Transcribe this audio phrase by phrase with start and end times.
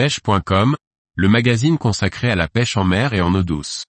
[0.00, 0.76] pêche.com,
[1.14, 3.84] le magazine consacré à la pêche en mer et en eau douce.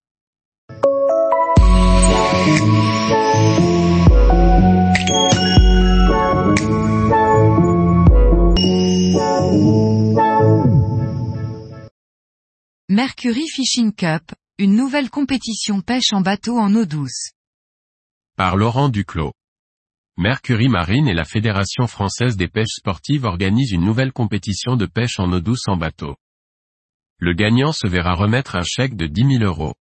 [12.90, 17.32] Mercury Fishing Cup, une nouvelle compétition pêche en bateau en eau douce.
[18.36, 19.32] Par Laurent Duclos.
[20.18, 25.20] Mercury Marine et la Fédération française des pêches sportives organisent une nouvelle compétition de pêche
[25.20, 26.16] en eau douce en bateau.
[27.18, 29.74] Le gagnant se verra remettre un chèque de 10 000 euros.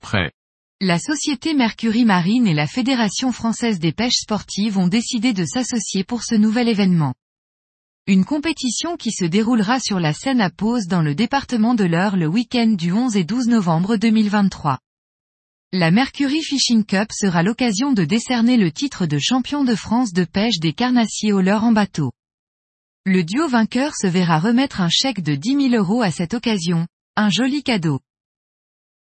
[0.00, 0.32] Prêt.
[0.80, 6.02] La société Mercury Marine et la Fédération française des pêches sportives ont décidé de s'associer
[6.02, 7.14] pour ce nouvel événement.
[8.08, 12.16] Une compétition qui se déroulera sur la Seine à Pose dans le département de l'Eure
[12.16, 14.78] le week-end du 11 et 12 novembre 2023.
[15.72, 20.24] La Mercury Fishing Cup sera l'occasion de décerner le titre de champion de France de
[20.24, 22.10] pêche des carnassiers au leurre en bateau.
[23.04, 26.88] Le duo vainqueur se verra remettre un chèque de 10 000 euros à cette occasion,
[27.14, 28.00] un joli cadeau.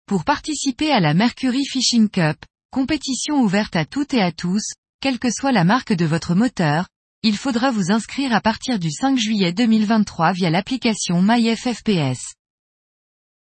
[0.07, 5.21] Pour participer à la Mercury Fishing Cup, compétition ouverte à toutes et à tous, quelle
[5.21, 6.89] que soit la marque de votre moteur,
[7.23, 12.35] il faudra vous inscrire à partir du 5 juillet 2023 via l'application MyFFPS.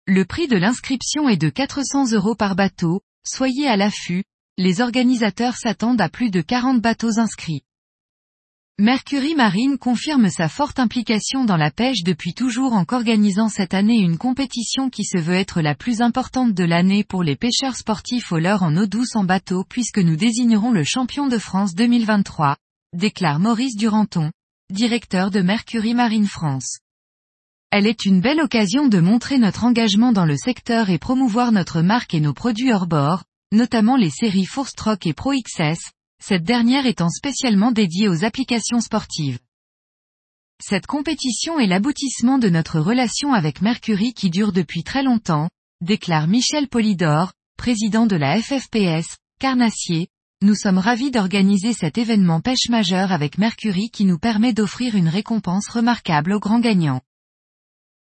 [0.08, 4.24] Le prix de l'inscription est de 400 euros par bateau, soyez à l'affût,
[4.58, 7.62] les organisateurs s'attendent à plus de 40 bateaux inscrits.
[8.80, 14.00] Mercury Marine confirme sa forte implication dans la pêche depuis toujours en organisant cette année
[14.00, 18.32] une compétition qui se veut être la plus importante de l'année pour les pêcheurs sportifs
[18.32, 22.58] au leurre en eau douce en bateau puisque nous désignerons le champion de France 2023,
[22.94, 24.32] déclare Maurice Duranton,
[24.72, 26.80] directeur de Mercury Marine France.
[27.74, 31.82] Elle est une belle occasion de montrer notre engagement dans le secteur et promouvoir notre
[31.82, 35.80] marque et nos produits hors bord, notamment les séries Stroke et Pro XS,
[36.22, 39.40] cette dernière étant spécialement dédiée aux applications sportives.
[40.62, 45.50] Cette compétition est l'aboutissement de notre relation avec Mercury qui dure depuis très longtemps,
[45.80, 50.10] déclare Michel Polidor, président de la FFPS, Carnassier,
[50.42, 55.08] nous sommes ravis d'organiser cet événement pêche majeur avec Mercury qui nous permet d'offrir une
[55.08, 57.02] récompense remarquable aux grands gagnants.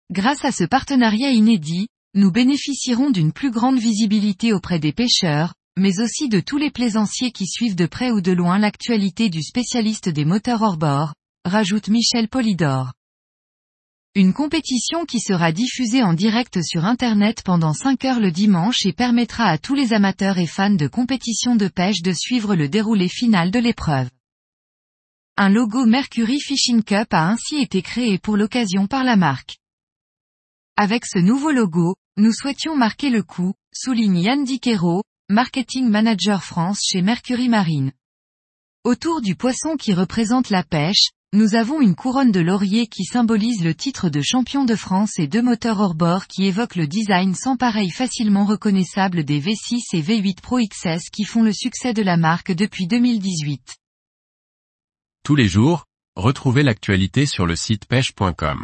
[0.09, 5.99] Grâce à ce partenariat inédit, nous bénéficierons d'une plus grande visibilité auprès des pêcheurs, mais
[5.99, 10.07] aussi de tous les plaisanciers qui suivent de près ou de loin l'actualité du spécialiste
[10.07, 11.13] des moteurs hors bord,
[11.43, 12.93] rajoute Michel Polidor.
[14.15, 18.93] Une compétition qui sera diffusée en direct sur Internet pendant 5 heures le dimanche et
[18.93, 23.09] permettra à tous les amateurs et fans de compétition de pêche de suivre le déroulé
[23.09, 24.09] final de l'épreuve.
[25.35, 29.57] Un logo Mercury Fishing Cup a ainsi été créé pour l'occasion par la marque.
[30.79, 36.81] Avec ce nouveau logo, nous souhaitions marquer le coup, souligne Yann Diquero, Marketing Manager France
[36.87, 37.93] chez Mercury Marine.
[38.83, 43.63] Autour du poisson qui représente la pêche, nous avons une couronne de laurier qui symbolise
[43.63, 47.33] le titre de champion de France et deux moteurs hors bord qui évoquent le design
[47.33, 52.03] sans pareil facilement reconnaissable des V6 et V8 Pro XS qui font le succès de
[52.03, 53.77] la marque depuis 2018.
[55.23, 58.63] Tous les jours, retrouvez l'actualité sur le site pêche.com.